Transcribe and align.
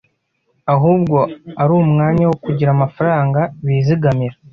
ahubwo 0.73 1.17
ari 1.61 1.71
umwanya 1.81 2.23
wo 2.29 2.37
kugira 2.45 2.69
amafaranga 2.73 3.39
bizigamira. 3.65 4.35